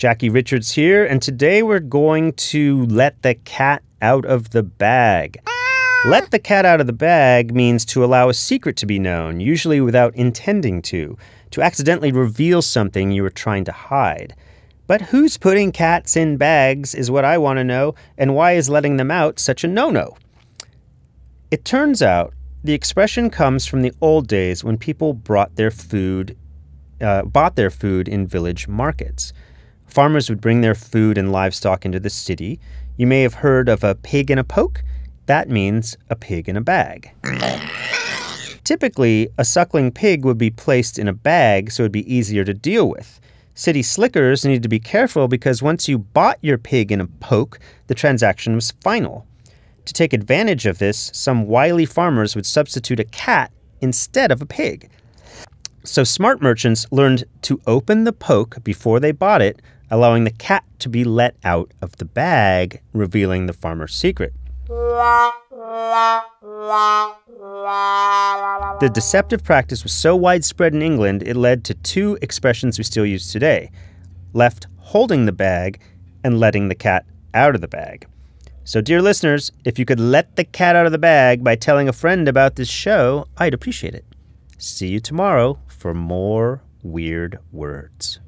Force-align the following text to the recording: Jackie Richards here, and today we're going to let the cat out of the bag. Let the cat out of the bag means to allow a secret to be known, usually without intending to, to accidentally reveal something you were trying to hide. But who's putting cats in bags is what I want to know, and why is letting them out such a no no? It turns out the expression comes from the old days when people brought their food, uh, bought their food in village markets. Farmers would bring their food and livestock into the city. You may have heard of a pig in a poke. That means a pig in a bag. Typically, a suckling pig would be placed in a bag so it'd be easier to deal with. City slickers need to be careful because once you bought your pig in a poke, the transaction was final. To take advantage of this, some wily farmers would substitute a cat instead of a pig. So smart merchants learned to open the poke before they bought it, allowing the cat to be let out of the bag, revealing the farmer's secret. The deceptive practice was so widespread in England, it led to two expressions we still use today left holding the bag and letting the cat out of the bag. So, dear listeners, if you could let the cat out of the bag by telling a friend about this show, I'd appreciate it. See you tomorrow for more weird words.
Jackie 0.00 0.30
Richards 0.30 0.72
here, 0.72 1.04
and 1.04 1.20
today 1.20 1.62
we're 1.62 1.78
going 1.78 2.32
to 2.32 2.86
let 2.86 3.20
the 3.20 3.34
cat 3.34 3.82
out 4.00 4.24
of 4.24 4.48
the 4.48 4.62
bag. 4.62 5.38
Let 6.06 6.30
the 6.30 6.38
cat 6.38 6.64
out 6.64 6.80
of 6.80 6.86
the 6.86 6.94
bag 6.94 7.54
means 7.54 7.84
to 7.84 8.02
allow 8.02 8.30
a 8.30 8.32
secret 8.32 8.78
to 8.78 8.86
be 8.86 8.98
known, 8.98 9.40
usually 9.40 9.78
without 9.78 10.16
intending 10.16 10.80
to, 10.84 11.18
to 11.50 11.60
accidentally 11.60 12.12
reveal 12.12 12.62
something 12.62 13.10
you 13.10 13.22
were 13.22 13.28
trying 13.28 13.64
to 13.64 13.72
hide. 13.72 14.34
But 14.86 15.02
who's 15.02 15.36
putting 15.36 15.70
cats 15.70 16.16
in 16.16 16.38
bags 16.38 16.94
is 16.94 17.10
what 17.10 17.26
I 17.26 17.36
want 17.36 17.58
to 17.58 17.64
know, 17.64 17.94
and 18.16 18.34
why 18.34 18.52
is 18.52 18.70
letting 18.70 18.96
them 18.96 19.10
out 19.10 19.38
such 19.38 19.64
a 19.64 19.68
no 19.68 19.90
no? 19.90 20.16
It 21.50 21.66
turns 21.66 22.00
out 22.00 22.32
the 22.64 22.72
expression 22.72 23.28
comes 23.28 23.66
from 23.66 23.82
the 23.82 23.92
old 24.00 24.28
days 24.28 24.64
when 24.64 24.78
people 24.78 25.12
brought 25.12 25.56
their 25.56 25.70
food, 25.70 26.38
uh, 27.02 27.24
bought 27.24 27.56
their 27.56 27.70
food 27.70 28.08
in 28.08 28.26
village 28.26 28.66
markets. 28.66 29.34
Farmers 29.90 30.30
would 30.30 30.40
bring 30.40 30.60
their 30.60 30.76
food 30.76 31.18
and 31.18 31.32
livestock 31.32 31.84
into 31.84 31.98
the 31.98 32.10
city. 32.10 32.60
You 32.96 33.08
may 33.08 33.22
have 33.22 33.34
heard 33.34 33.68
of 33.68 33.82
a 33.82 33.96
pig 33.96 34.30
in 34.30 34.38
a 34.38 34.44
poke. 34.44 34.84
That 35.26 35.48
means 35.48 35.96
a 36.08 36.14
pig 36.14 36.48
in 36.48 36.56
a 36.56 36.60
bag. 36.60 37.10
Typically, 38.62 39.28
a 39.36 39.44
suckling 39.44 39.90
pig 39.90 40.24
would 40.24 40.38
be 40.38 40.50
placed 40.50 40.96
in 40.96 41.08
a 41.08 41.12
bag 41.12 41.72
so 41.72 41.82
it'd 41.82 41.92
be 41.92 42.14
easier 42.14 42.44
to 42.44 42.54
deal 42.54 42.88
with. 42.88 43.20
City 43.52 43.82
slickers 43.82 44.44
need 44.44 44.62
to 44.62 44.68
be 44.68 44.78
careful 44.78 45.26
because 45.26 45.60
once 45.60 45.88
you 45.88 45.98
bought 45.98 46.38
your 46.40 46.56
pig 46.56 46.92
in 46.92 47.00
a 47.00 47.06
poke, 47.06 47.58
the 47.88 47.94
transaction 47.94 48.54
was 48.54 48.70
final. 48.80 49.26
To 49.86 49.92
take 49.92 50.12
advantage 50.12 50.66
of 50.66 50.78
this, 50.78 51.10
some 51.12 51.48
wily 51.48 51.84
farmers 51.84 52.36
would 52.36 52.46
substitute 52.46 53.00
a 53.00 53.04
cat 53.04 53.50
instead 53.80 54.30
of 54.30 54.40
a 54.40 54.46
pig. 54.46 54.88
So 55.90 56.04
smart 56.04 56.40
merchants 56.40 56.86
learned 56.92 57.24
to 57.42 57.60
open 57.66 58.04
the 58.04 58.12
poke 58.12 58.62
before 58.62 59.00
they 59.00 59.10
bought 59.10 59.42
it, 59.42 59.60
allowing 59.90 60.22
the 60.22 60.30
cat 60.30 60.62
to 60.78 60.88
be 60.88 61.02
let 61.02 61.34
out 61.42 61.72
of 61.82 61.96
the 61.96 62.04
bag, 62.04 62.80
revealing 62.92 63.46
the 63.46 63.52
farmer's 63.52 63.92
secret. 63.92 64.32
The 68.78 68.90
deceptive 68.94 69.42
practice 69.42 69.82
was 69.82 69.92
so 69.92 70.14
widespread 70.14 70.76
in 70.76 70.80
England, 70.80 71.24
it 71.24 71.34
led 71.34 71.64
to 71.64 71.74
two 71.74 72.16
expressions 72.22 72.78
we 72.78 72.84
still 72.84 73.04
use 73.04 73.32
today 73.32 73.72
left 74.32 74.68
holding 74.76 75.26
the 75.26 75.32
bag 75.32 75.80
and 76.22 76.38
letting 76.38 76.68
the 76.68 76.76
cat 76.76 77.04
out 77.34 77.56
of 77.56 77.60
the 77.60 77.66
bag. 77.66 78.06
So, 78.62 78.80
dear 78.80 79.02
listeners, 79.02 79.50
if 79.64 79.76
you 79.76 79.84
could 79.84 79.98
let 79.98 80.36
the 80.36 80.44
cat 80.44 80.76
out 80.76 80.86
of 80.86 80.92
the 80.92 80.98
bag 80.98 81.42
by 81.42 81.56
telling 81.56 81.88
a 81.88 81.92
friend 81.92 82.28
about 82.28 82.54
this 82.54 82.68
show, 82.68 83.26
I'd 83.38 83.54
appreciate 83.54 83.96
it. 83.96 84.04
See 84.62 84.88
you 84.88 85.00
tomorrow 85.00 85.58
for 85.68 85.94
more 85.94 86.62
weird 86.82 87.38
words. 87.50 88.20